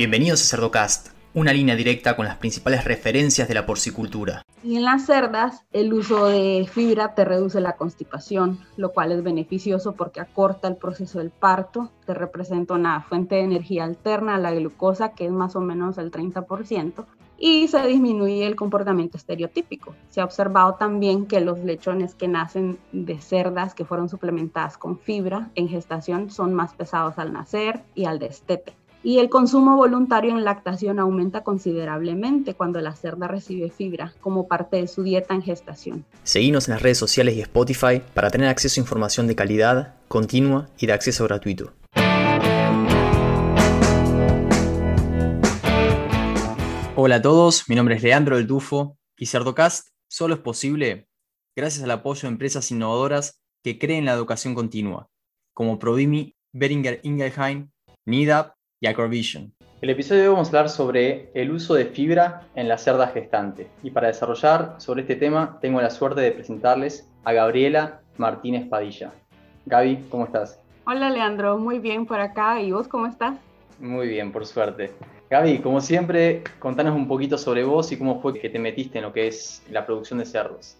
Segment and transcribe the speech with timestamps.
[0.00, 4.46] Bienvenidos a Cerdocast, una línea directa con las principales referencias de la porcicultura.
[4.64, 9.22] Y en las cerdas, el uso de fibra te reduce la constipación, lo cual es
[9.22, 14.38] beneficioso porque acorta el proceso del parto, te representa una fuente de energía alterna a
[14.38, 17.04] la glucosa, que es más o menos el 30%,
[17.36, 19.94] y se disminuye el comportamiento estereotípico.
[20.08, 24.98] Se ha observado también que los lechones que nacen de cerdas que fueron suplementadas con
[24.98, 30.30] fibra en gestación son más pesados al nacer y al destete y el consumo voluntario
[30.30, 35.42] en lactación aumenta considerablemente cuando la cerda recibe fibra como parte de su dieta en
[35.42, 36.04] gestación.
[36.22, 40.68] Seguimos en las redes sociales y Spotify para tener acceso a información de calidad, continua
[40.78, 41.72] y de acceso gratuito.
[46.96, 51.08] Hola a todos, mi nombre es Leandro del Tufo y Cerdocast solo es posible
[51.56, 55.08] gracias al apoyo de empresas innovadoras que creen la educación continua,
[55.54, 57.70] como Provimi, Beringer Ingelheim,
[58.06, 59.52] NIDAP y Acrovision.
[59.82, 63.08] El episodio de hoy vamos a hablar sobre el uso de fibra en la cerda
[63.08, 63.68] gestante.
[63.82, 69.12] Y para desarrollar sobre este tema tengo la suerte de presentarles a Gabriela Martínez Padilla.
[69.66, 70.60] Gaby, ¿cómo estás?
[70.86, 72.60] Hola Leandro, muy bien por acá.
[72.60, 73.38] ¿Y vos cómo estás?
[73.78, 74.92] Muy bien, por suerte.
[75.30, 79.04] Gaby, como siempre, contanos un poquito sobre vos y cómo fue que te metiste en
[79.04, 80.76] lo que es la producción de cerdos.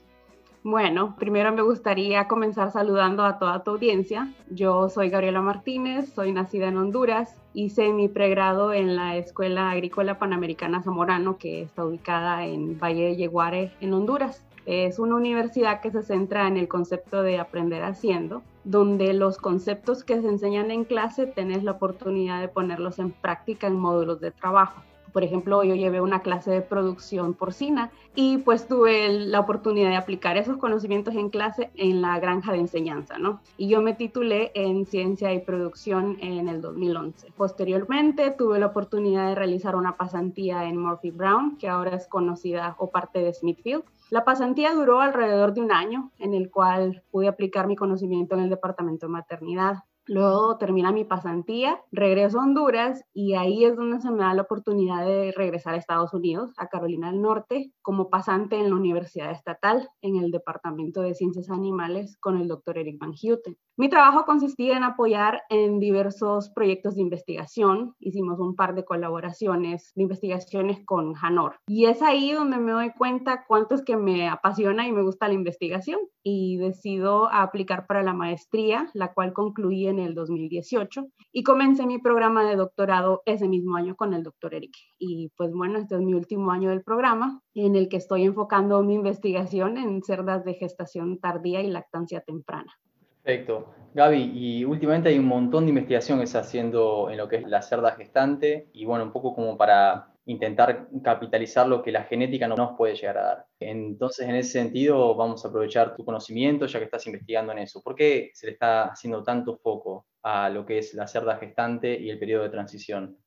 [0.62, 4.30] Bueno, primero me gustaría comenzar saludando a toda tu audiencia.
[4.50, 10.18] Yo soy Gabriela Martínez, soy nacida en Honduras, hice mi pregrado en la Escuela Agrícola
[10.18, 14.44] Panamericana Zamorano, que está ubicada en Valle de Yeguare, en Honduras.
[14.66, 20.04] Es una universidad que se centra en el concepto de aprender haciendo, donde los conceptos
[20.04, 24.30] que se enseñan en clase tenés la oportunidad de ponerlos en práctica en módulos de
[24.30, 24.82] trabajo.
[25.12, 29.97] Por ejemplo, yo llevé una clase de producción porcina y pues tuve la oportunidad de
[29.97, 33.41] aplicar esos conocimientos en clase en la granja de enseñanza, ¿no?
[33.56, 37.33] Y yo me titulé en ciencia y producción en el 2011.
[37.36, 42.77] Posteriormente tuve la oportunidad de realizar una pasantía en Murphy Brown, que ahora es conocida
[42.79, 43.84] o parte de Smithfield.
[44.11, 48.42] La pasantía duró alrededor de un año, en el cual pude aplicar mi conocimiento en
[48.42, 49.84] el departamento de maternidad.
[50.10, 54.42] Luego termina mi pasantía, regreso a Honduras y ahí es donde se me da la
[54.42, 59.30] oportunidad de regresar a Estados Unidos, a Carolina del Norte, como pasante en la Universidad
[59.30, 63.56] Estatal en el Departamento de Ciencias Animales con el doctor Eric Van Houten.
[63.80, 67.95] Mi trabajo consistía en apoyar en diversos proyectos de investigación.
[67.98, 71.57] Hicimos un par de colaboraciones de investigaciones con Hanor.
[71.67, 75.29] Y es ahí donde me doy cuenta cuánto es que me apasiona y me gusta
[75.29, 75.98] la investigación.
[76.23, 81.98] Y decido aplicar para la maestría, la cual concluí en el 2018 y comencé mi
[81.98, 84.77] programa de doctorado ese mismo año con el doctor Eric.
[84.98, 88.83] Y pues bueno, este es mi último año del programa en el que estoy enfocando
[88.83, 92.77] mi investigación en cerdas de gestación tardía y lactancia temprana.
[93.23, 93.75] Perfecto.
[93.92, 97.36] Gaby, y últimamente hay un montón de investigación que se está haciendo en lo que
[97.36, 102.05] es la cerda gestante y bueno, un poco como para intentar capitalizar lo que la
[102.05, 103.47] genética no nos puede llegar a dar.
[103.58, 107.83] Entonces, en ese sentido, vamos a aprovechar tu conocimiento ya que estás investigando en eso.
[107.83, 111.98] ¿Por qué se le está haciendo tanto foco a lo que es la cerda gestante
[111.98, 113.19] y el periodo de transición?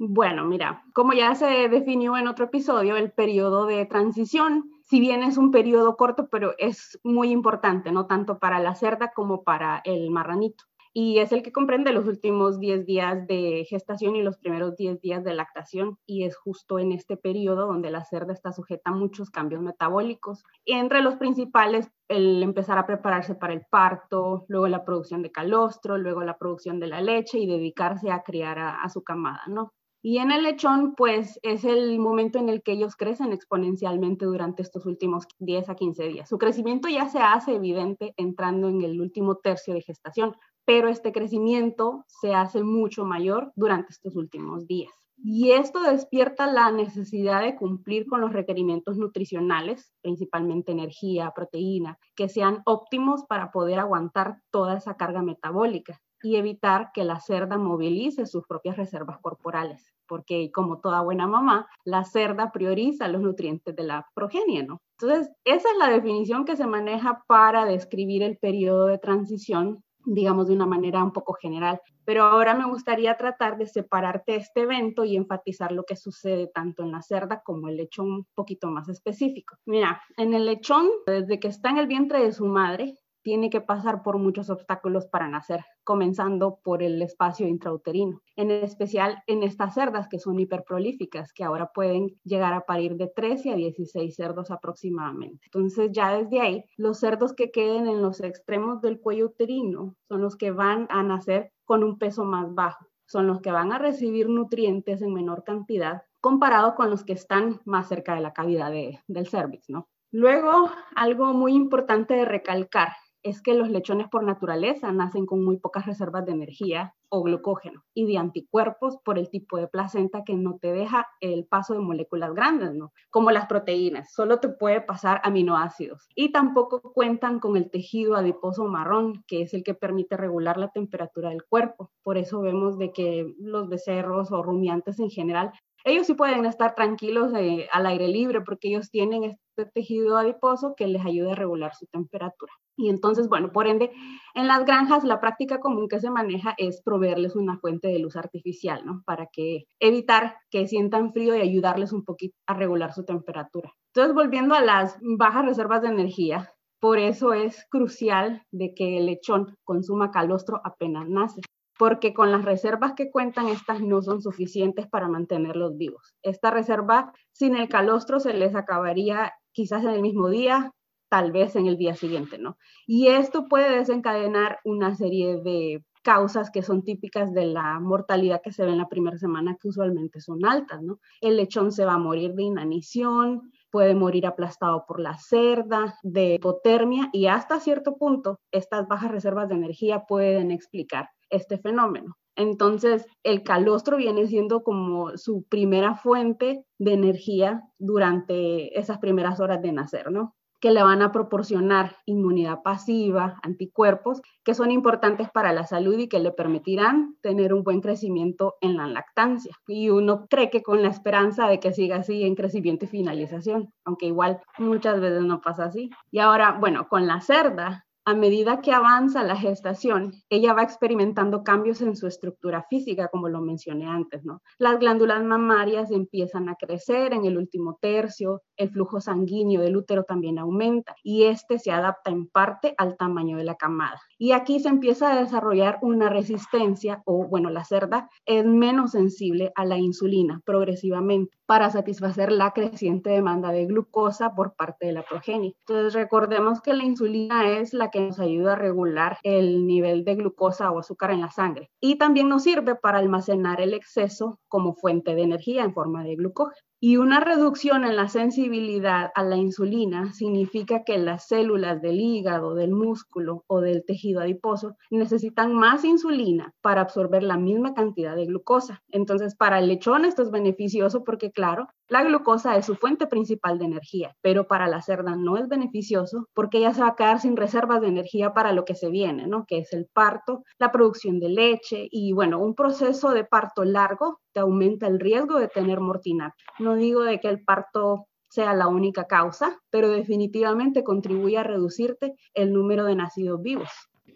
[0.00, 5.22] Bueno, mira, como ya se definió en otro episodio, el periodo de transición, si bien
[5.22, 9.80] es un periodo corto, pero es muy importante, no tanto para la cerda como para
[9.84, 10.64] el marranito
[11.00, 15.00] y es el que comprende los últimos 10 días de gestación y los primeros 10
[15.00, 18.94] días de lactación y es justo en este periodo donde la cerda está sujeta a
[18.94, 20.42] muchos cambios metabólicos.
[20.64, 25.98] Entre los principales, el empezar a prepararse para el parto, luego la producción de calostro,
[25.98, 29.74] luego la producción de la leche y dedicarse a criar a, a su camada, ¿no?
[30.00, 34.62] Y en el lechón, pues es el momento en el que ellos crecen exponencialmente durante
[34.62, 36.28] estos últimos 10 a 15 días.
[36.28, 41.10] Su crecimiento ya se hace evidente entrando en el último tercio de gestación, pero este
[41.10, 44.92] crecimiento se hace mucho mayor durante estos últimos días.
[45.16, 52.28] Y esto despierta la necesidad de cumplir con los requerimientos nutricionales, principalmente energía, proteína, que
[52.28, 58.26] sean óptimos para poder aguantar toda esa carga metabólica y evitar que la cerda movilice
[58.26, 63.84] sus propias reservas corporales, porque como toda buena mamá, la cerda prioriza los nutrientes de
[63.84, 64.78] la progenie, ¿no?
[65.00, 70.48] Entonces, esa es la definición que se maneja para describir el periodo de transición digamos,
[70.48, 71.80] de una manera un poco general.
[72.04, 76.82] Pero ahora me gustaría tratar de separarte este evento y enfatizar lo que sucede tanto
[76.82, 79.56] en la cerda como el lechón un poquito más específico.
[79.66, 82.94] Mira, en el lechón, desde que está en el vientre de su madre,
[83.28, 89.22] tiene que pasar por muchos obstáculos para nacer, comenzando por el espacio intrauterino, en especial
[89.26, 93.56] en estas cerdas que son hiperprolíficas, que ahora pueden llegar a parir de 13 a
[93.56, 95.44] 16 cerdos aproximadamente.
[95.44, 100.22] Entonces ya desde ahí, los cerdos que queden en los extremos del cuello uterino son
[100.22, 103.78] los que van a nacer con un peso más bajo son los que van a
[103.78, 108.70] recibir nutrientes en menor cantidad comparado con los que están más cerca de la cavidad
[108.70, 109.88] del cervix, ¿no?
[110.10, 112.88] Luego, algo muy importante de recalcar
[113.22, 117.84] es que los lechones por naturaleza nacen con muy pocas reservas de energía o glucógeno
[117.94, 121.80] y de anticuerpos por el tipo de placenta que no te deja el paso de
[121.80, 122.92] moléculas grandes, ¿no?
[123.10, 126.06] Como las proteínas, solo te puede pasar aminoácidos.
[126.14, 130.68] Y tampoco cuentan con el tejido adiposo marrón, que es el que permite regular la
[130.68, 131.90] temperatura del cuerpo.
[132.02, 135.52] Por eso vemos de que los becerros o rumiantes en general
[135.84, 140.86] ellos sí pueden estar tranquilos al aire libre porque ellos tienen este tejido adiposo que
[140.86, 142.52] les ayuda a regular su temperatura.
[142.76, 143.90] Y entonces, bueno, por ende,
[144.34, 148.14] en las granjas la práctica común que se maneja es proveerles una fuente de luz
[148.16, 149.02] artificial, ¿no?
[149.04, 153.72] Para que evitar que sientan frío y ayudarles un poquito a regular su temperatura.
[153.92, 159.06] Entonces, volviendo a las bajas reservas de energía, por eso es crucial de que el
[159.06, 161.40] lechón consuma calostro apenas nace
[161.78, 166.14] porque con las reservas que cuentan, estas no son suficientes para mantenerlos vivos.
[166.22, 170.72] Esta reserva, sin el calostro, se les acabaría quizás en el mismo día,
[171.08, 172.58] tal vez en el día siguiente, ¿no?
[172.86, 178.52] Y esto puede desencadenar una serie de causas que son típicas de la mortalidad que
[178.52, 180.98] se ve en la primera semana, que usualmente son altas, ¿no?
[181.20, 186.34] El lechón se va a morir de inanición, puede morir aplastado por la cerda, de
[186.34, 192.16] hipotermia y hasta cierto punto estas bajas reservas de energía pueden explicar este fenómeno.
[192.36, 199.60] Entonces, el calostro viene siendo como su primera fuente de energía durante esas primeras horas
[199.60, 200.36] de nacer, ¿no?
[200.60, 206.08] que le van a proporcionar inmunidad pasiva, anticuerpos, que son importantes para la salud y
[206.08, 209.54] que le permitirán tener un buen crecimiento en la lactancia.
[209.66, 213.72] Y uno cree que con la esperanza de que siga así en crecimiento y finalización,
[213.84, 215.90] aunque igual muchas veces no pasa así.
[216.10, 221.44] Y ahora, bueno, con la cerda, a medida que avanza la gestación, ella va experimentando
[221.44, 224.22] cambios en su estructura física, como lo mencioné antes.
[224.56, 230.04] Las glándulas mamarias empiezan a crecer en el último tercio, el flujo sanguíneo del útero
[230.04, 234.00] también aumenta y este se adapta en parte al tamaño de la camada.
[234.16, 239.52] Y aquí se empieza a desarrollar una resistencia, o bueno, la cerda es menos sensible
[239.54, 245.02] a la insulina progresivamente para satisfacer la creciente demanda de glucosa por parte de la
[245.02, 245.56] progenie.
[245.60, 250.16] Entonces, recordemos que la insulina es la que nos ayuda a regular el nivel de
[250.16, 251.70] glucosa o azúcar en la sangre.
[251.80, 256.16] Y también nos sirve para almacenar el exceso como fuente de energía en forma de
[256.16, 256.67] glucógeno.
[256.80, 262.54] Y una reducción en la sensibilidad a la insulina significa que las células del hígado,
[262.54, 268.26] del músculo o del tejido adiposo necesitan más insulina para absorber la misma cantidad de
[268.26, 268.80] glucosa.
[268.90, 273.58] Entonces, para el lechón esto es beneficioso porque, claro, la glucosa es su fuente principal
[273.58, 277.18] de energía, pero para la cerda no es beneficioso porque ella se va a quedar
[277.18, 279.46] sin reservas de energía para lo que se viene, ¿no?
[279.46, 284.20] Que es el parto, la producción de leche y, bueno, un proceso de parto largo
[284.32, 286.36] te aumenta el riesgo de tener mortinato.
[286.58, 292.14] No digo de que el parto sea la única causa, pero definitivamente contribuye a reducirte
[292.34, 293.70] el número de nacidos vivos.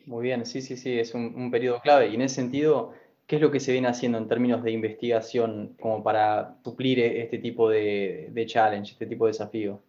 [0.07, 2.93] Muy bien, sí, sí, sí, es un, un periodo clave y en ese sentido
[3.33, 7.39] ¿Qué es lo que se viene haciendo en términos de investigación como para suplir este
[7.39, 9.81] tipo de, de challenge, este tipo de desafío?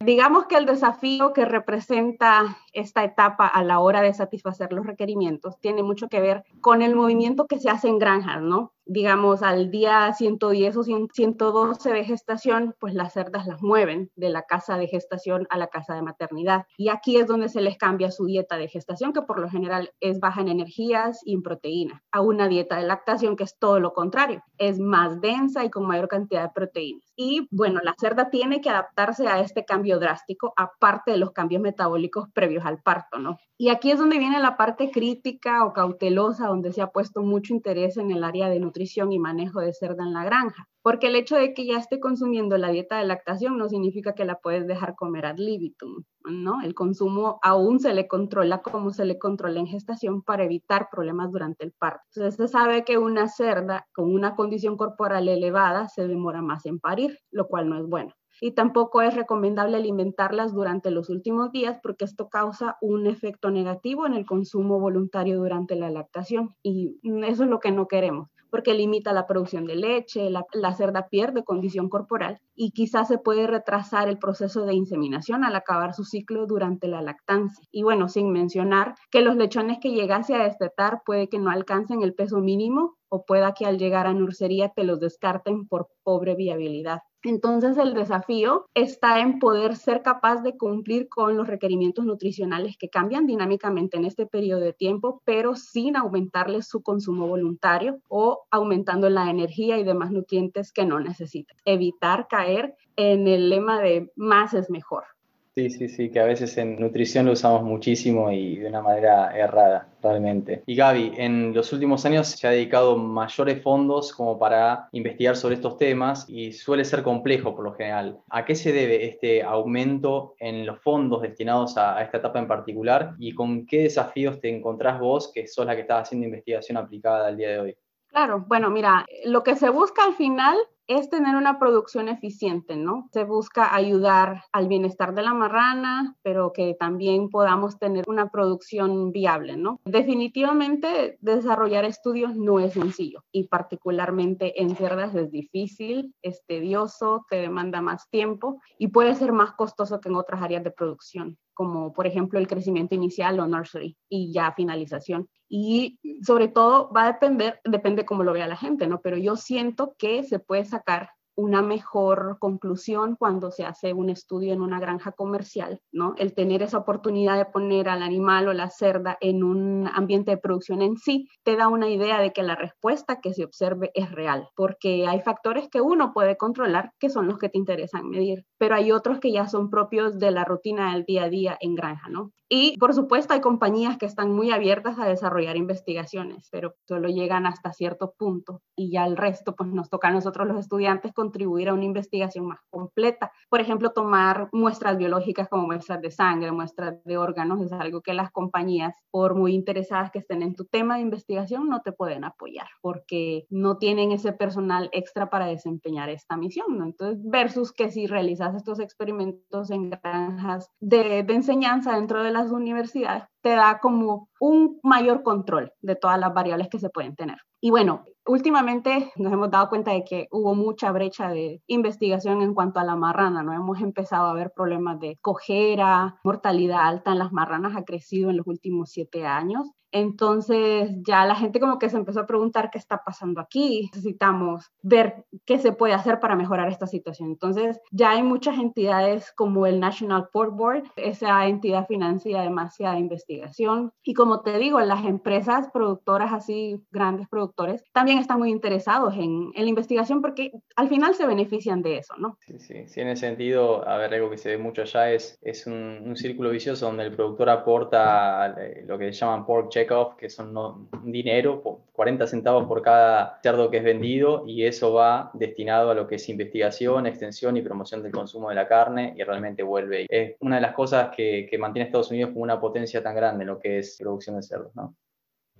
[0.00, 5.58] Digamos que el desafío que representa esta etapa a la hora de satisfacer los requerimientos
[5.60, 8.72] tiene mucho que ver con el movimiento que se hace en granjas, ¿no?
[8.84, 14.42] Digamos, al día 110 o 112 de gestación, pues las cerdas las mueven de la
[14.42, 16.66] casa de gestación a la casa de maternidad.
[16.76, 19.92] Y aquí es donde se les cambia su dieta de gestación, que por lo general
[20.00, 23.80] es baja en energías y en proteína, a una dieta de lactación que es todo
[23.80, 27.12] lo contrario, es más densa y con mayor cantidad de proteínas.
[27.16, 31.62] Y bueno, la cerda tiene que adaptarse a este cambio drástico, aparte de los cambios
[31.62, 33.38] metabólicos previos al parto, ¿no?
[33.58, 37.54] Y aquí es donde viene la parte crítica o cautelosa, donde se ha puesto mucho
[37.54, 40.68] interés en el área de nutrición y manejo de cerda en la granja.
[40.82, 44.24] Porque el hecho de que ya esté consumiendo la dieta de lactación no significa que
[44.24, 46.60] la puedes dejar comer ad libitum, ¿no?
[46.62, 51.30] El consumo aún se le controla como se le controla en gestación para evitar problemas
[51.30, 52.02] durante el parto.
[52.14, 56.80] Entonces se sabe que una cerda con una condición corporal elevada se demora más en
[56.80, 58.12] parir, lo cual no es bueno
[58.44, 64.04] y tampoco es recomendable alimentarlas durante los últimos días porque esto causa un efecto negativo
[64.04, 68.74] en el consumo voluntario durante la lactación y eso es lo que no queremos porque
[68.74, 74.10] limita la producción de leche, la, cerda pierde condición corporal y quizás se puede retrasar
[74.10, 77.66] el proceso de inseminación al acabar su ciclo durante la lactancia.
[77.72, 82.02] Y bueno, sin mencionar que los lechones que llegase a destetar puede que no alcancen
[82.02, 86.34] el peso mínimo o pueda que al llegar a nursería te los descarten por pobre
[86.34, 86.98] viabilidad.
[87.24, 92.88] Entonces el desafío está en poder ser capaz de cumplir con los requerimientos nutricionales que
[92.88, 99.08] cambian dinámicamente en este periodo de tiempo, pero sin aumentarles su consumo voluntario o aumentando
[99.08, 101.56] la energía y demás nutrientes que no necesitan.
[101.64, 105.04] Evitar caer en el lema de más es mejor.
[105.54, 109.36] Sí, sí, sí, que a veces en nutrición lo usamos muchísimo y de una manera
[109.36, 110.62] errada, realmente.
[110.64, 115.56] Y Gaby, en los últimos años se ha dedicado mayores fondos como para investigar sobre
[115.56, 118.18] estos temas y suele ser complejo por lo general.
[118.30, 123.14] ¿A qué se debe este aumento en los fondos destinados a, esta etapa en particular
[123.18, 127.28] y con qué desafíos te encontrás vos, que sos la que estás haciendo investigación aplicada
[127.28, 127.76] al día de hoy?
[128.08, 130.56] Claro, bueno, mira, lo que se busca al final
[130.86, 133.08] es tener una producción eficiente, ¿no?
[133.12, 139.12] Se busca ayudar al bienestar de la marrana, pero que también podamos tener una producción
[139.12, 139.80] viable, ¿no?
[139.84, 147.36] Definitivamente desarrollar estudios no es sencillo y particularmente en cerdas es difícil, es tedioso, te
[147.36, 151.92] demanda más tiempo y puede ser más costoso que en otras áreas de producción como
[151.92, 155.28] por ejemplo el crecimiento inicial o nursery y ya finalización.
[155.48, 159.00] Y sobre todo va a depender, depende cómo lo vea la gente, ¿no?
[159.00, 164.52] Pero yo siento que se puede sacar una mejor conclusión cuando se hace un estudio
[164.52, 166.14] en una granja comercial, ¿no?
[166.18, 170.36] El tener esa oportunidad de poner al animal o la cerda en un ambiente de
[170.36, 174.10] producción en sí te da una idea de que la respuesta que se observe es
[174.10, 178.44] real, porque hay factores que uno puede controlar que son los que te interesan medir,
[178.58, 181.74] pero hay otros que ya son propios de la rutina del día a día en
[181.74, 182.32] granja, ¿no?
[182.54, 187.46] Y por supuesto hay compañías que están muy abiertas a desarrollar investigaciones, pero solo llegan
[187.46, 191.68] hasta cierto punto y ya el resto pues nos toca a nosotros los estudiantes contribuir
[191.68, 193.32] a una investigación más completa.
[193.48, 198.14] Por ejemplo, tomar muestras biológicas como muestras de sangre, muestras de órganos, es algo que
[198.14, 202.24] las compañías, por muy interesadas que estén en tu tema de investigación, no te pueden
[202.24, 206.78] apoyar porque no tienen ese personal extra para desempeñar esta misión.
[206.78, 206.84] ¿no?
[206.84, 213.24] Entonces, versus que si realizas estos experimentos en granjas de, enseñanza dentro de la universidades
[213.40, 217.38] te da como un mayor control de todas las variables que se pueden tener.
[217.64, 222.54] Y bueno, últimamente nos hemos dado cuenta de que hubo mucha brecha de investigación en
[222.54, 223.52] cuanto a la marrana, ¿no?
[223.52, 228.38] Hemos empezado a ver problemas de cojera, mortalidad alta en las marranas ha crecido en
[228.38, 232.78] los últimos siete años entonces ya la gente como que se empezó a preguntar qué
[232.78, 237.30] está pasando aquí, necesitamos ver qué se puede hacer para mejorar esta situación.
[237.30, 243.92] Entonces ya hay muchas entidades como el National Port Board, esa entidad financia demasiada investigación
[244.02, 249.52] y como te digo, las empresas productoras así, grandes productores, también están muy interesados en,
[249.54, 252.38] la investigación porque al final se benefician de eso, ¿no?
[252.40, 255.38] Sí, sí, sí, en ese sentido, a ver, algo que se ve mucho allá es,
[255.42, 259.81] es un, un círculo vicioso donde el productor aporta eh, lo que llaman pork check
[260.16, 261.62] que son no, dinero,
[261.92, 266.16] 40 centavos por cada cerdo que es vendido, y eso va destinado a lo que
[266.16, 270.06] es investigación, extensión y promoción del consumo de la carne, y realmente vuelve.
[270.08, 273.42] Es una de las cosas que, que mantiene Estados Unidos como una potencia tan grande
[273.44, 274.96] en lo que es producción de cerdos, ¿no?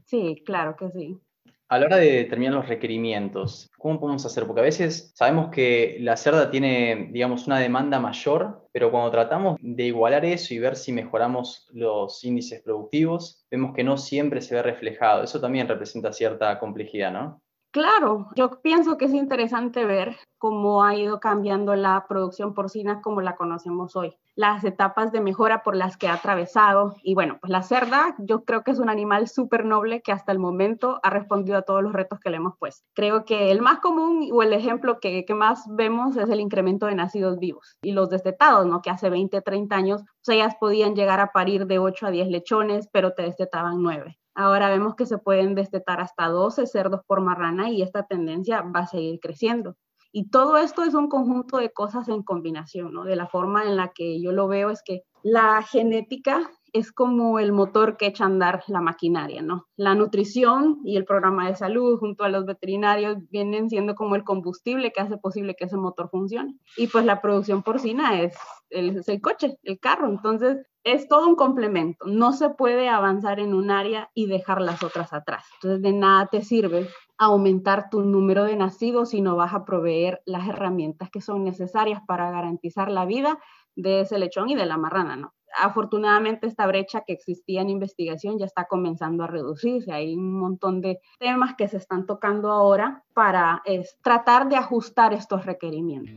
[0.05, 1.21] Sí, claro que sí.
[1.69, 4.47] A la hora de determinar los requerimientos, ¿cómo podemos hacer?
[4.47, 9.57] Porque a veces sabemos que la cerda tiene, digamos, una demanda mayor, pero cuando tratamos
[9.61, 14.54] de igualar eso y ver si mejoramos los índices productivos, vemos que no siempre se
[14.54, 15.23] ve reflejado.
[15.23, 17.42] Eso también representa cierta complejidad, ¿no?
[17.73, 23.23] Claro, yo pienso que es interesante ver cómo ha ido cambiando la producción porcina como
[23.23, 26.95] la conocemos hoy, las etapas de mejora por las que ha atravesado.
[27.03, 30.33] Y bueno, pues la cerda yo creo que es un animal súper noble que hasta
[30.33, 32.87] el momento ha respondido a todos los retos que le hemos puesto.
[32.95, 36.95] Creo que el más común o el ejemplo que, más vemos es el incremento de
[36.95, 38.83] nacidos vivos y los destetados, ¿no?
[38.83, 42.29] Que hace 20, 30 años, pues ellas podían llegar a parir de 8 a 10
[42.29, 44.19] lechones, pero te destetaban 9.
[44.35, 48.81] Ahora vemos que se pueden destetar hasta 12 cerdos por marrana y esta tendencia va
[48.81, 49.77] a seguir creciendo.
[50.12, 53.04] Y todo esto es un conjunto de cosas en combinación, ¿no?
[53.04, 57.38] De la forma en la que yo lo veo es que la genética es como
[57.38, 59.67] el motor que echa a andar la maquinaria, ¿no?
[59.76, 64.25] La nutrición y el programa de salud junto a los veterinarios vienen siendo como el
[64.25, 66.57] combustible que hace posible que ese motor funcione.
[66.76, 68.37] Y pues la producción porcina es
[68.71, 70.09] el, es el coche, el carro.
[70.09, 72.07] Entonces, es todo un complemento.
[72.07, 75.45] No se puede avanzar en un área y dejar las otras atrás.
[75.55, 76.88] Entonces, de nada te sirve
[77.19, 82.00] aumentar tu número de nacidos si no vas a proveer las herramientas que son necesarias
[82.07, 83.38] para garantizar la vida
[83.76, 85.33] de ese lechón y de la marrana, ¿no?
[85.59, 89.92] Afortunadamente esta brecha que existía en investigación ya está comenzando a reducirse.
[89.92, 93.62] Hay un montón de temas que se están tocando ahora para
[94.02, 96.14] tratar de ajustar estos requerimientos.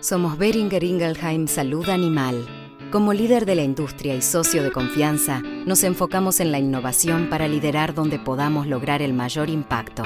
[0.00, 2.46] Somos Beringer Ingelheim Salud Animal.
[2.92, 7.48] Como líder de la industria y socio de confianza, nos enfocamos en la innovación para
[7.48, 10.04] liderar donde podamos lograr el mayor impacto.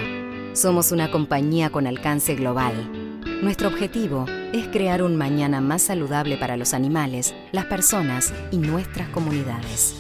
[0.55, 3.10] Somos una compañía con alcance global.
[3.43, 9.09] Nuestro objetivo es crear un mañana más saludable para los animales, las personas y nuestras
[9.09, 9.97] comunidades.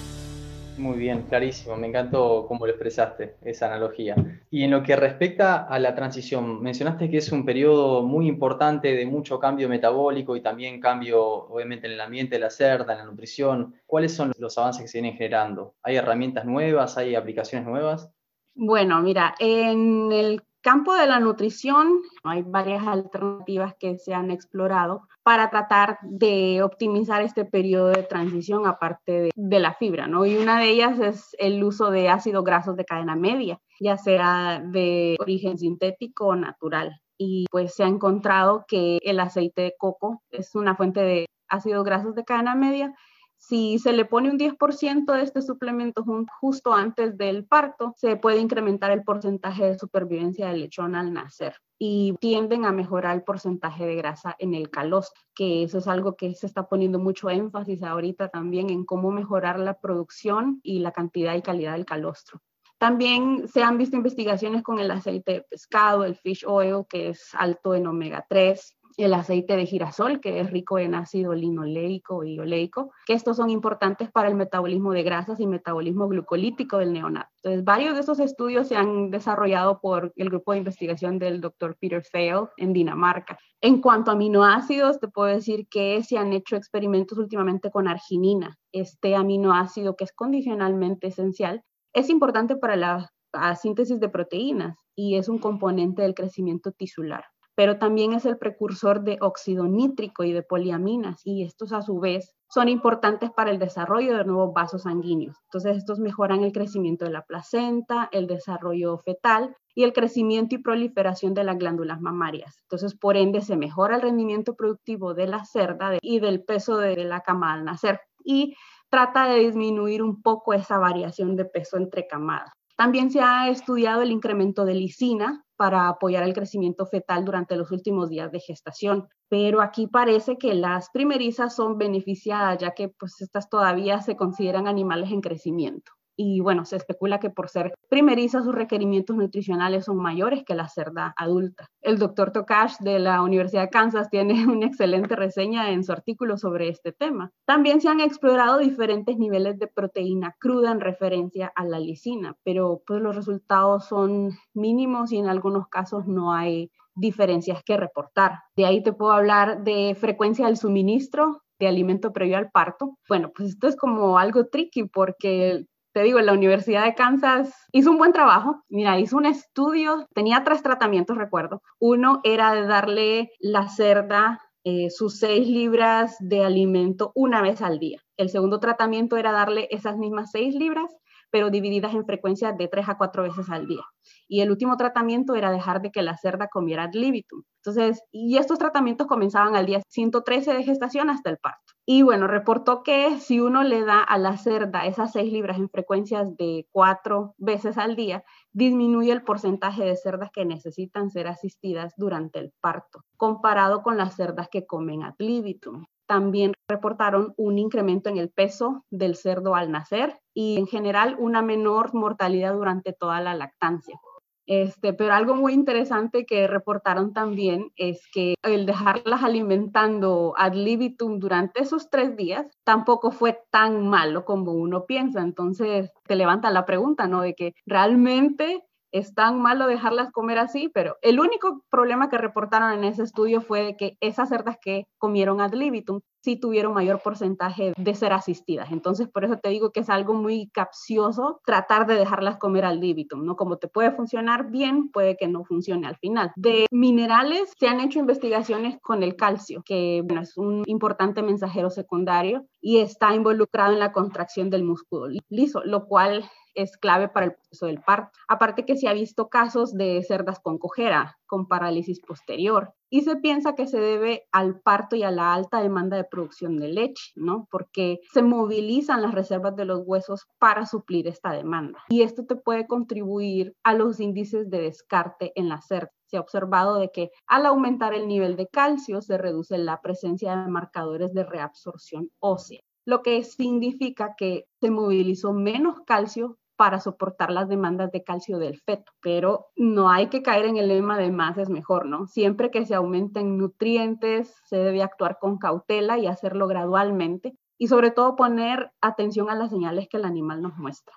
[0.77, 1.75] Muy bien, clarísimo.
[1.77, 4.15] Me encantó cómo lo expresaste, esa analogía.
[4.51, 8.95] Y en lo que respecta a la transición, mencionaste que es un periodo muy importante
[8.95, 12.99] de mucho cambio metabólico y también cambio, obviamente, en el ambiente de la cerda, en
[12.99, 13.75] la nutrición.
[13.87, 15.77] ¿Cuáles son los avances que se vienen generando?
[15.83, 16.99] ¿Hay herramientas nuevas?
[16.99, 18.11] ¿Hay aplicaciones nuevas?
[18.55, 25.09] Bueno, mira, en el campo de la nutrición hay varias alternativas que se han explorado
[25.23, 30.27] para tratar de optimizar este periodo de transición aparte de, la fibra, ¿no?
[30.27, 34.63] Y una de ellas es el uso de ácidos grasos de cadena media, ya sea
[34.65, 37.01] de origen sintético o natural.
[37.19, 41.85] Y pues se ha encontrado que el aceite de coco es una fuente de ácidos
[41.85, 42.95] grasos de cadena media
[43.41, 46.05] si se le pone un 10% de este suplemento
[46.41, 51.55] justo antes del parto, se puede incrementar el porcentaje de supervivencia del lechón al nacer
[51.79, 56.17] y tienden a mejorar el porcentaje de grasa en el calostro, que eso es algo
[56.17, 60.93] que se está poniendo mucho énfasis ahorita también en cómo mejorar la producción y la
[60.93, 62.43] cantidad y calidad del calostro.
[62.77, 67.31] También se han visto investigaciones con el aceite de pescado, el fish oil, que es
[67.35, 72.39] alto en omega 3, el aceite de girasol, que es rico en ácido linoleico y
[72.39, 77.31] oleico, que estos son importantes para el metabolismo de grasas y metabolismo glucolítico del neonato.
[77.37, 81.77] Entonces, varios de esos estudios se han desarrollado por el grupo de investigación del doctor
[81.81, 83.39] Peter Thiel en Dinamarca.
[83.61, 88.59] En cuanto a aminoácidos, te puedo decir que se han hecho experimentos últimamente con arginina,
[88.73, 91.63] este aminoácido que es condicionalmente esencial.
[91.93, 93.11] Es importante para la
[93.57, 97.25] síntesis de proteínas y es un componente del crecimiento tisular
[97.61, 102.01] pero también es el precursor de óxido nítrico y de poliaminas, y estos a su
[102.01, 105.37] vez son importantes para el desarrollo de nuevos vasos sanguíneos.
[105.45, 110.63] Entonces, estos mejoran el crecimiento de la placenta, el desarrollo fetal y el crecimiento y
[110.63, 112.57] proliferación de las glándulas mamarias.
[112.63, 116.97] Entonces, por ende, se mejora el rendimiento productivo de la cerda y del peso de
[117.05, 118.01] la cama al nacer.
[118.25, 118.55] Y
[118.89, 122.53] trata de disminuir un poco esa variación de peso entre camadas.
[122.79, 127.71] También se ha estudiado el incremento de lisina para apoyar el crecimiento fetal durante los
[127.71, 129.09] últimos días de gestación.
[129.29, 134.67] Pero aquí parece que las primerizas son beneficiadas, ya que pues estas todavía se consideran
[134.67, 139.97] animales en crecimiento y bueno, se especula que por ser primeriza sus requerimientos nutricionales son
[139.97, 141.71] mayores que la cerda adulta.
[141.81, 146.37] El doctor Tokash de la Universidad de Kansas tiene una excelente reseña en su artículo
[146.37, 147.31] sobre este tema.
[147.47, 152.83] También se han explorado diferentes niveles de proteína cruda en referencia a la lisina, pero
[152.87, 158.41] pues los resultados son mínimos y en algunos casos no hay diferencias que reportar.
[158.57, 162.99] De ahí te puedo hablar de frecuencia del suministro de alimento previo al parto.
[163.09, 167.91] Bueno, pues esto es como algo tricky porque te digo, la Universidad de Kansas hizo
[167.91, 168.63] un buen trabajo.
[168.69, 171.63] Mira, hizo un estudio, tenía tres tratamientos, recuerdo.
[171.79, 178.01] Uno era darle la cerda eh, sus seis libras de alimento una vez al día.
[178.19, 180.95] El segundo tratamiento era darle esas mismas seis libras,
[181.31, 183.83] pero divididas en frecuencias de tres a cuatro veces al día.
[184.29, 187.43] Y el último tratamiento era dejar de que la cerda comiera ad libitum.
[187.65, 191.75] Entonces, y estos tratamientos comenzaban al día 113 de gestación hasta el parto.
[191.85, 195.69] Y bueno, reportó que si uno le da a la cerda esas seis libras en
[195.69, 201.93] frecuencias de cuatro veces al día, disminuye el porcentaje de cerdas que necesitan ser asistidas
[201.97, 205.85] durante el parto, comparado con las cerdas que comen ad libitum.
[206.07, 211.43] También reportaron un incremento en el peso del cerdo al nacer y en general una
[211.43, 214.01] menor mortalidad durante toda la lactancia.
[214.47, 221.21] Este, pero algo muy interesante que reportaron también es que el dejarlas alimentando ad libitum
[221.21, 225.21] durante esos tres días tampoco fue tan malo como uno piensa.
[225.21, 227.21] Entonces te levanta la pregunta, ¿no?
[227.21, 232.73] De que realmente es tan malo dejarlas comer así, pero el único problema que reportaron
[232.73, 237.73] en ese estudio fue que esas cerdas que comieron ad libitum sí tuvieron mayor porcentaje
[237.77, 238.71] de ser asistidas.
[238.73, 242.81] Entonces, por eso te digo que es algo muy capcioso tratar de dejarlas comer al
[242.81, 243.37] libitum, ¿no?
[243.37, 246.33] Como te puede funcionar bien, puede que no funcione al final.
[246.37, 251.71] De minerales, se han hecho investigaciones con el calcio, que bueno, es un importante mensajero
[251.71, 257.27] secundario y está involucrado en la contracción del músculo liso, lo cual es clave para
[257.27, 258.19] el proceso del parto.
[258.29, 263.15] Aparte que se ha visto casos de cerdas con cojera, con parálisis posterior, y se
[263.15, 267.13] piensa que se debe al parto y a la alta demanda de producción de leche,
[267.15, 267.47] ¿no?
[267.53, 271.85] Porque se movilizan las reservas de los huesos para suplir esta demanda.
[271.89, 275.93] Y esto te puede contribuir a los índices de descarte en la cerda.
[276.07, 280.35] Se ha observado de que al aumentar el nivel de calcio se reduce la presencia
[280.35, 287.31] de marcadores de reabsorción ósea, lo que significa que se movilizó menos calcio para soportar
[287.31, 288.93] las demandas de calcio del feto.
[289.01, 292.07] Pero no hay que caer en el lema de más es mejor, ¿no?
[292.07, 297.91] Siempre que se aumenten nutrientes, se debe actuar con cautela y hacerlo gradualmente y sobre
[297.91, 300.95] todo poner atención a las señales que el animal nos muestra.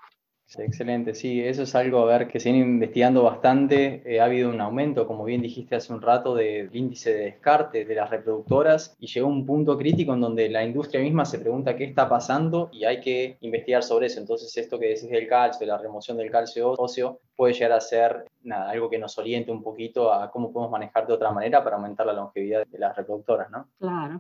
[0.58, 4.02] Excelente, sí, eso es algo a ver que se viene investigando bastante.
[4.06, 7.86] Eh, ha habido un aumento, como bien dijiste hace un rato, del índice de descarte
[7.86, 11.76] de las reproductoras y llegó un punto crítico en donde la industria misma se pregunta
[11.76, 14.20] qué está pasando y hay que investigar sobre eso.
[14.20, 17.82] Entonces, esto que decís del calcio, de la remoción del calcio óseo, puede llegar a
[17.82, 21.64] ser nada, algo que nos oriente un poquito a cómo podemos manejar de otra manera
[21.64, 23.68] para aumentar la longevidad de las reproductoras, ¿no?
[23.80, 24.20] Claro.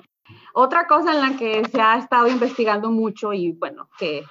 [0.54, 4.24] Otra cosa en la que se ha estado investigando mucho y bueno, que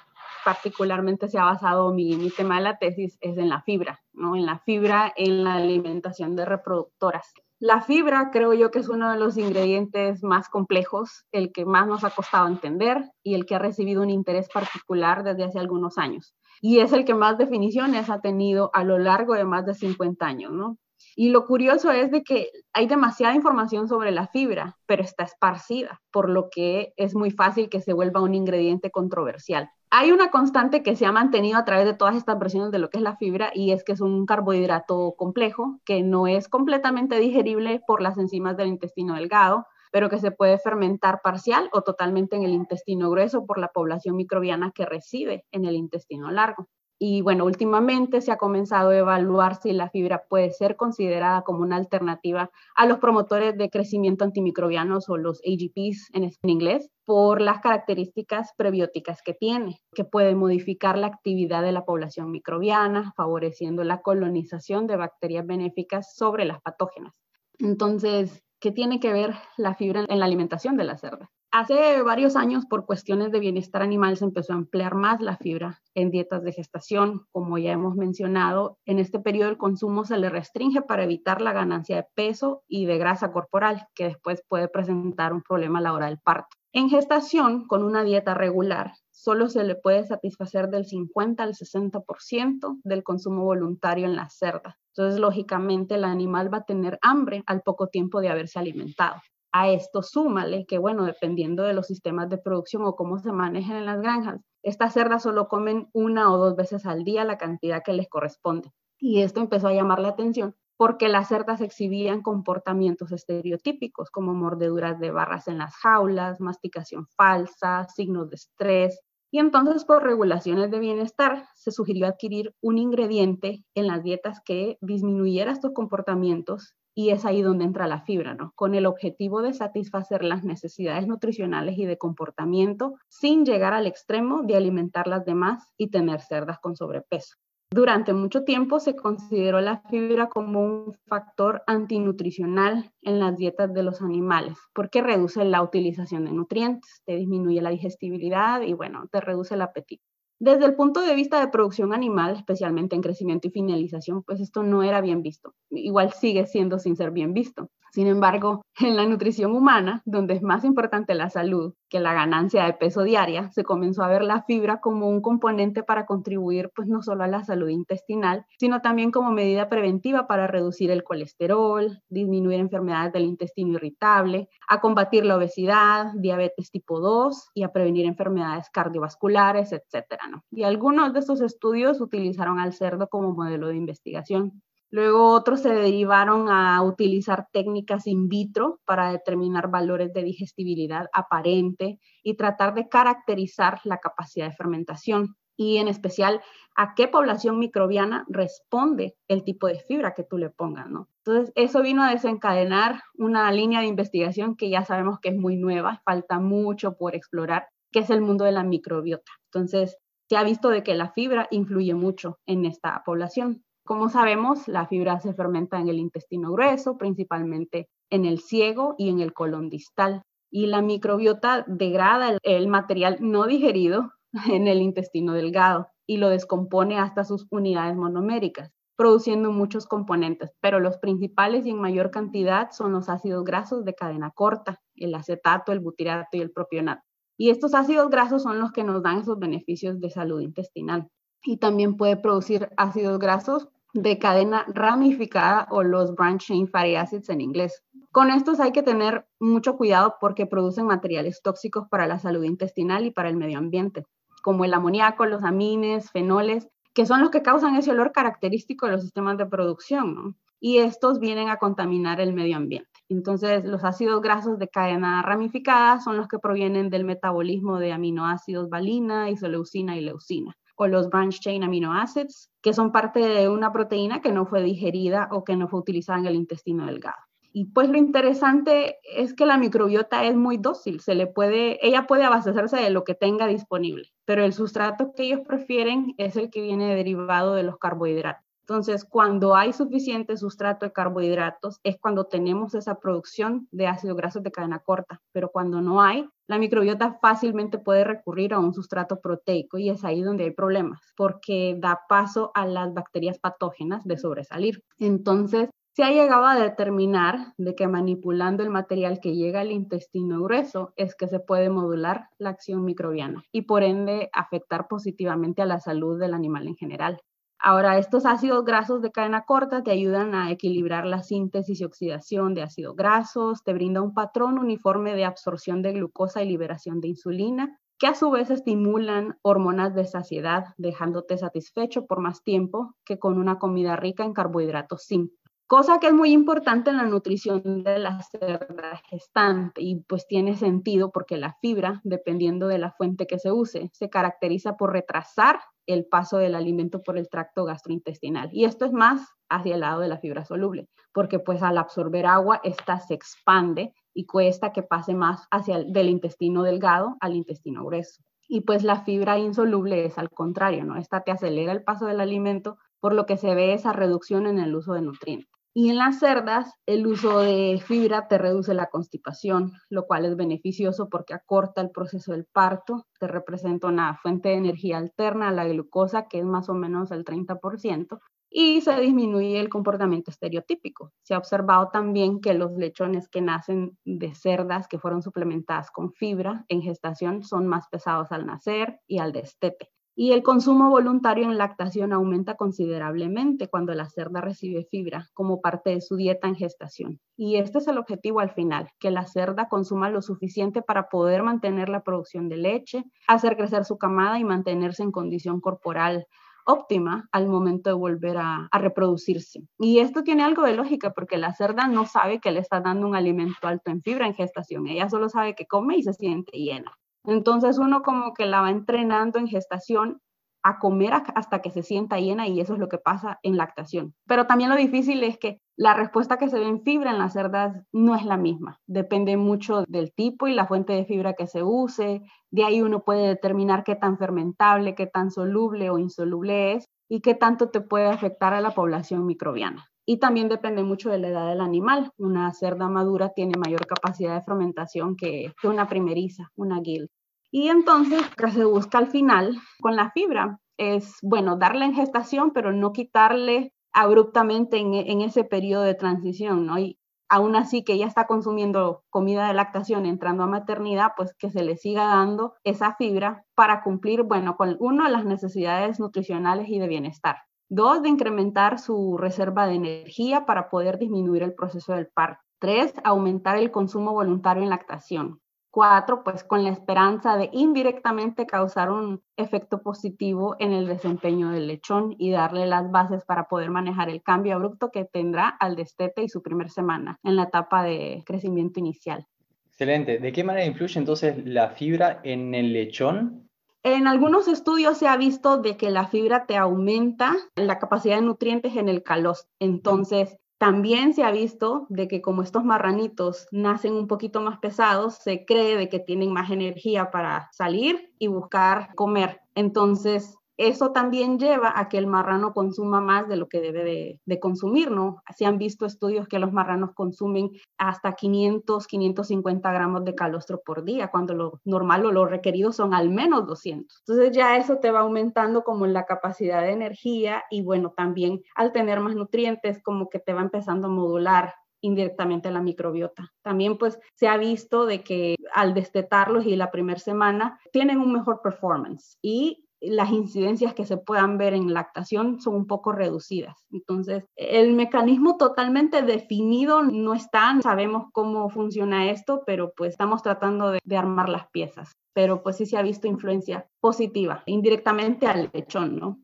[0.45, 4.37] particularmente se ha basado mi, mi, tema de la tesis es en la fibra, ¿no?
[4.37, 7.33] En la fibra en la alimentación de reproductoras.
[7.59, 11.87] La fibra creo yo que es uno de los ingredientes más complejos, el que más
[11.87, 15.97] nos ha costado entender y el que ha recibido un interés particular desde hace algunos
[15.97, 16.35] años.
[16.61, 20.27] Y es el que más definiciones ha tenido a lo largo de más de 50
[20.27, 20.77] años, ¿no?
[21.15, 26.01] Y lo curioso es de que hay demasiada información sobre la fibra, pero está esparcida,
[26.11, 29.71] por lo que es muy fácil que se vuelva un ingrediente controversial.
[29.95, 32.89] Hay una constante que se ha mantenido a través de todas estas versiones de lo
[32.89, 37.19] que es la fibra y es que es un carbohidrato complejo que no es completamente
[37.19, 42.37] digerible por las enzimas del intestino delgado, pero que se puede fermentar parcial o totalmente
[42.37, 46.69] en el intestino grueso por la población microbiana que reside en el intestino largo.
[47.05, 51.63] Y bueno, últimamente se ha comenzado a evaluar si la fibra puede ser considerada como
[51.63, 57.59] una alternativa a los promotores de crecimiento antimicrobianos o los AGPs en, inglés por las
[57.59, 64.01] características prebióticas que tiene, que puede modificar la actividad de la población microbiana, favoreciendo la
[64.01, 67.15] colonización de bacterias benéficas sobre las patógenas.
[67.59, 71.31] Entonces, ¿qué tiene que ver la fibra en la alimentación de la cerda?
[71.51, 75.83] Hace varios años, por cuestiones de bienestar animal, se empezó a emplear más la fibra
[75.95, 77.27] en dietas de gestación.
[77.33, 81.53] Como ya hemos mencionado, en este periodo el consumo se le restringe para evitar la
[81.53, 85.93] ganancia de peso y de grasa corporal, que después puede presentar un problema a la
[85.93, 86.57] hora del parto.
[86.73, 92.81] En gestación, con una dieta regular, solo se le puede satisfacer del 50 al 60%
[92.85, 94.79] del consumo voluntario en la cerda.
[94.97, 99.21] Entonces, lógicamente, el animal va a tener hambre al poco tiempo de haberse alimentado.
[99.53, 103.77] A esto súmale que, bueno, dependiendo de los sistemas de producción o cómo se manejan
[103.77, 107.83] en las granjas, estas cerdas solo comen una o dos veces al día la cantidad
[107.85, 108.71] que les corresponde.
[108.99, 114.99] Y esto empezó a llamar la atención porque las cerdas exhibían comportamientos estereotípicos como mordeduras
[114.99, 119.01] de barras en las jaulas, masticación falsa, signos de estrés.
[119.35, 124.77] Y entonces por regulaciones de bienestar se sugirió adquirir un ingrediente en las dietas que
[124.83, 128.53] disminuyera estos comportamientos y es ahí donde entra la fibra, ¿no?
[128.55, 134.43] Con el objetivo de satisfacer las necesidades nutricionales y de comportamiento sin llegar al extremo
[134.43, 137.37] de alimentar las demás y tener cerdas con sobrepeso.
[137.73, 143.83] Durante mucho tiempo se consideró la fibra como un factor antinutricional en las dietas de
[143.83, 149.23] los animales, porque reduce la utilización de nutrientes, te disminuye la digestibilidad y bueno, te
[149.23, 150.05] reduce el apetito.
[150.39, 154.63] Desde el punto de vista de producción animal, especialmente en crecimiento y finalización, pues esto
[154.63, 155.55] no era bien visto.
[155.71, 157.71] Igual sigue siendo sin ser bien visto.
[157.93, 162.65] Sin embargo, en la nutrición humana, donde es más importante la salud que la ganancia
[162.65, 166.89] de peso diaria, se comenzó a ver la fibra como un componente para contribuir pues
[166.89, 172.01] no solo a la salud intestinal, sino también como medida preventiva para reducir el colesterol,
[172.09, 178.07] disminuir enfermedades del intestino irritable, a combatir la obesidad, diabetes tipo 2 y a prevenir
[178.07, 180.43] enfermedades cardiovasculares, etcétera.
[180.51, 184.63] Y algunos de estos estudios utilizaron al cerdo como modelo de investigación.
[184.93, 191.99] Luego otros se derivaron a utilizar técnicas in vitro para determinar valores de digestibilidad aparente
[192.23, 196.43] y tratar de caracterizar la capacidad de fermentación y en especial
[196.77, 201.09] a qué población microbiana responde el tipo de fibra que tú le pongas, ¿no?
[201.25, 205.57] Entonces, eso vino a desencadenar una línea de investigación que ya sabemos que es muy
[205.57, 209.33] nueva, falta mucho por explorar, que es el mundo de la microbiota.
[209.47, 209.97] Entonces,
[210.29, 213.65] se ha visto de que la fibra influye mucho en esta población.
[213.85, 219.09] Como sabemos, la fibra se fermenta en el intestino grueso, principalmente en el ciego y
[219.09, 220.23] en el colon distal.
[220.53, 224.13] Y la microbiota degrada el, material no digerido
[224.49, 230.79] en el intestino delgado y lo descompone hasta sus unidades monoméricas, produciendo muchos componentes, pero
[230.79, 235.73] los principales y en mayor cantidad son los ácidos grasos de cadena corta, el acetato,
[235.73, 237.03] el butirato y el propionato.
[237.37, 241.09] Y estos ácidos grasos son los que nos dan esos beneficios de salud intestinal
[241.45, 247.29] y también puede producir ácidos grasos de cadena ramificada o los branch chain fatty acids
[247.29, 247.83] en inglés.
[248.11, 253.07] Con estos hay que tener mucho cuidado porque producen materiales tóxicos para la salud intestinal
[253.07, 254.05] y para el medio ambiente,
[254.43, 258.93] como el amoníaco, los amines, fenoles, que son los que causan ese olor característico de
[258.93, 260.35] los sistemas de producción, ¿no?
[260.61, 262.89] Y estos vienen a contaminar el medio ambiente.
[263.09, 268.69] Entonces, los ácidos grasos de cadena ramificada son los que provienen del metabolismo de aminoácidos
[268.69, 273.73] valina, isoleucina y leucina, o los branch chain amino acids, que son parte de una
[273.73, 277.17] proteína que no fue digerida o que no fue utilizada en el intestino delgado.
[277.55, 282.07] Y pues lo interesante es que la microbiota es muy dócil, se le puede, ella
[282.07, 286.51] puede abastecerse de lo que tenga disponible, pero el sustrato que ellos prefieren es el
[286.51, 288.52] que viene derivado de los carbohidratos.
[288.73, 294.43] Entonces, cuando hay suficiente sustrato de carbohidratos, es cuando tenemos esa producción de ácidos grasos
[294.43, 299.21] de cadena corta, pero cuando no hay, la microbiota fácilmente puede recurrir a un sustrato
[299.21, 304.17] proteico y es ahí donde hay problemas, porque da paso a las bacterias patógenas de
[304.17, 304.83] sobresalir.
[304.99, 310.43] Entonces, se ha llegado a determinar de que manipulando el material que llega al intestino
[310.43, 315.67] grueso es que se puede modular la acción microbiana y por ende afectar positivamente a
[315.67, 317.21] la salud del animal en general.
[317.65, 322.55] Ahora, estos ácidos grasos de cadena corta te ayudan a equilibrar la síntesis y oxidación
[322.55, 327.09] de ácidos grasos, te brinda un patrón uniforme de absorción de glucosa y liberación de
[327.09, 333.21] insulina, que a su vez estimulan hormonas de saciedad, dejándote satisfecho por más tiempo que
[333.21, 335.39] con una comida rica en carbohidratos simples
[335.73, 340.55] cosa que es muy importante en la nutrición de la cerda gestante y pues tiene
[340.55, 345.61] sentido porque la fibra, dependiendo de la fuente que se use, se caracteriza por retrasar
[345.87, 348.51] el paso del alimento por el tracto gastrointestinal.
[348.53, 352.27] Y esto es más hacia el lado de la fibra soluble, porque pues al absorber
[352.27, 357.35] agua, esta se expande y cuesta que pase más hacia el, del intestino delgado al
[357.35, 358.23] intestino grueso.
[358.49, 360.97] Y pues la fibra insoluble es al contrario, ¿no?
[360.97, 364.59] Esta te acelera el paso del alimento, por lo que se ve esa reducción en
[364.59, 365.52] el uso de nutrientes.
[365.75, 370.37] Y en las cerdas, el uso de fibra te reduce la constipación, lo cual es
[370.37, 375.53] beneficioso porque acorta el proceso del parto, te representa una fuente de energía alterna a
[375.53, 381.13] la glucosa, que es más o menos el 30%, y se disminuye el comportamiento estereotípico.
[381.23, 386.13] Se ha observado también que los lechones que nacen de cerdas que fueron suplementadas con
[386.13, 389.89] fibra en gestación son más pesados al nacer y al destete.
[390.15, 395.91] Y el consumo voluntario en lactación aumenta considerablemente cuando la cerda recibe fibra como parte
[395.91, 397.19] de su dieta en gestación.
[397.37, 401.43] Y este es el objetivo al final, que la cerda consuma lo suficiente para poder
[401.43, 406.27] mantener la producción de leche, hacer crecer su camada y mantenerse en condición corporal
[406.65, 409.63] óptima al momento de volver a, reproducirse.
[409.79, 413.07] Y esto tiene algo de lógica porque la cerda no sabe que le está dando
[413.07, 416.53] un alimento alto en fibra en gestación, ella solo sabe que come y se siente
[416.53, 416.93] llena.
[417.25, 420.21] Entonces uno como que la va entrenando en gestación
[420.63, 424.15] a comer hasta que se sienta llena y eso es lo que pasa en lactación.
[424.27, 427.33] Pero también lo difícil es que la respuesta que se ve en fibra en las
[427.33, 428.79] cerdas no es la misma.
[428.87, 432.23] Depende mucho del tipo y la fuente de fibra que se use.
[432.51, 437.21] De ahí uno puede determinar qué tan fermentable, qué tan soluble o insoluble es y
[437.21, 439.92] qué tanto te puede afectar a la población microbiana.
[440.05, 442.11] Y también depende mucho de la edad del animal.
[442.19, 447.09] Una cerda madura tiene mayor capacidad de fermentación que, una primeriza, una guild.
[447.51, 451.95] Y entonces, lo que se busca al final con la fibra es, bueno, darle en
[451.95, 456.79] gestación, pero no quitarle abruptamente en, ese periodo de transición, ¿no?
[456.79, 461.51] Y aún así que ella está consumiendo comida de lactación entrando a maternidad, pues que
[461.51, 466.79] se le siga dando esa fibra para cumplir, bueno, con uno, las necesidades nutricionales y
[466.79, 467.37] de bienestar.
[467.75, 472.43] Dos, de incrementar su reserva de energía para poder disminuir el proceso del parto.
[472.59, 475.41] Tres, aumentar el consumo voluntario en lactación.
[475.71, 481.67] Cuatro, pues con la esperanza de indirectamente causar un efecto positivo en el desempeño del
[481.67, 486.23] lechón y darle las bases para poder manejar el cambio abrupto que tendrá al destete
[486.23, 489.25] y su primer semana en la etapa de crecimiento inicial.
[489.69, 490.19] Excelente.
[490.19, 493.49] ¿De qué manera influye entonces la fibra en el lechón
[493.83, 498.23] en algunos estudios se ha visto de que la fibra te aumenta la capacidad de
[498.23, 499.51] nutrientes en el calostro.
[499.59, 505.17] Entonces, también se ha visto de que como estos marranitos nacen un poquito más pesados,
[505.17, 509.41] se cree de que tienen más energía para salir y buscar comer.
[509.57, 514.41] Entonces, eso también lleva a que el marrano consuma más de lo que debe de,
[514.41, 515.23] consumir, ¿no?
[515.37, 520.85] Se han visto estudios que los marranos consumen hasta 500, 550 gramos de calostro por
[520.85, 524.03] día, cuando lo normal o lo requerido son al menos 200.
[524.07, 528.73] Entonces ya eso te va aumentando como la capacidad de energía y bueno, también al
[528.73, 533.33] tener más nutrientes como que te va empezando a modular indirectamente la microbiota.
[533.43, 538.13] También pues se ha visto de que al destetarlos y la primera semana tienen un
[538.13, 543.57] mejor performance y las incidencias que se puedan ver en lactación son un poco reducidas.
[543.73, 550.71] Entonces, el mecanismo totalmente definido no está, sabemos cómo funciona esto, pero pues estamos tratando
[550.71, 551.93] de, armar las piezas.
[552.13, 556.21] Pero pues sí se ha visto influencia positiva, indirectamente al lechón, ¿no?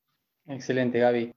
[0.47, 1.33] Excelente, Gaby.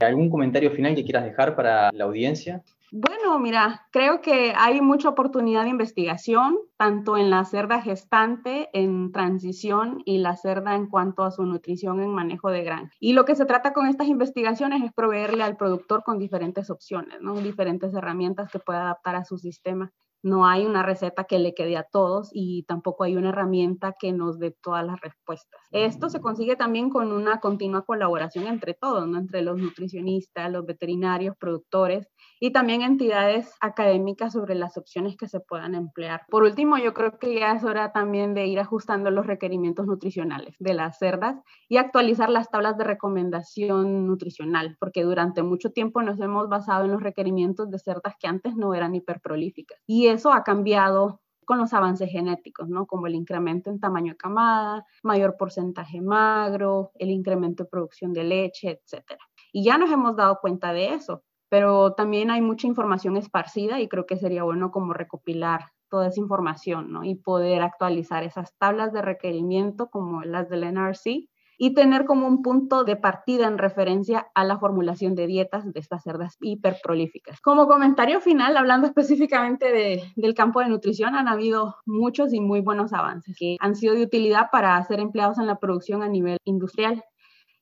[0.00, 2.62] ¿Algún comentario final que quieras dejar para la audiencia?
[2.96, 9.10] Bueno, mira, creo que hay mucha oportunidad de investigación, tanto en la cerda gestante, en
[9.10, 12.92] transición y la cerda en cuanto a su nutrición en manejo de granja.
[13.00, 17.20] Y lo que se trata con estas investigaciones es proveerle al productor con diferentes opciones,
[17.20, 17.34] ¿no?
[17.34, 19.90] diferentes herramientas que pueda adaptar a su sistema.
[20.22, 24.12] No hay una receta que le quede a todos y tampoco hay una herramienta que
[24.12, 25.60] nos dé todas las respuestas.
[25.70, 31.36] Esto se consigue también con una continua colaboración entre todos, entre los nutricionistas, los veterinarios,
[31.36, 32.08] productores
[32.44, 36.26] y también entidades académicas sobre las opciones que se puedan emplear.
[36.28, 40.54] Por último, yo creo que ya es hora también de ir ajustando los requerimientos nutricionales
[40.58, 46.20] de las cerdas y actualizar las tablas de recomendación nutricional, porque durante mucho tiempo nos
[46.20, 49.78] hemos basado en los requerimientos de cerdas que antes no eran hiperprolíficas.
[49.86, 52.84] Y eso ha cambiado con los avances genéticos, ¿no?
[52.86, 58.24] Como el incremento en tamaño de camada, mayor porcentaje magro, el incremento de producción de
[58.24, 59.20] leche, etcétera.
[59.50, 61.22] Y ya nos hemos dado cuenta de eso,
[61.54, 66.18] pero también hay mucha información esparcida y creo que sería bueno como recopilar toda esa
[66.18, 67.04] información, ¿no?
[67.04, 72.42] Y poder actualizar esas tablas de requerimiento como las del NRC y tener como un
[72.42, 77.40] punto de partida en referencia a la formulación de dietas de estas cerdas hiperprolíficas.
[77.40, 82.92] Como comentario final, hablando específicamente del campo de nutrición, han habido muchos y muy buenos
[82.92, 87.04] avances que han sido de utilidad para ser empleados en la producción a nivel industrial.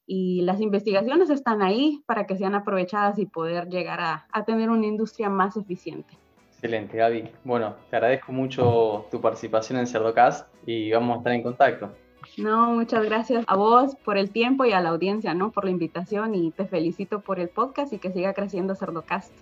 [0.07, 4.71] Y las investigaciones están ahí para que sean aprovechadas y poder llegar a, a tener
[4.71, 6.19] una industria más eficiente.
[6.63, 7.29] Excelente, Gaby.
[7.45, 11.91] Bueno, te agradezco mucho tu participación en Cerdocast y vamos a estar en contacto.
[12.37, 15.51] No, muchas gracias a vos por el tiempo y a la audiencia, ¿no?
[15.51, 19.33] Por la invitación y te felicito por el podcast y que siga creciendo Cerdocast.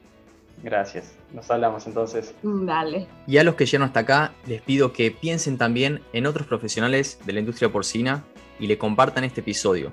[0.63, 1.17] Gracias.
[1.33, 2.35] Nos hablamos entonces.
[2.43, 3.07] Mm, dale.
[3.27, 7.19] Y a los que llegan hasta acá, les pido que piensen también en otros profesionales
[7.25, 8.25] de la industria porcina
[8.59, 9.93] y le compartan este episodio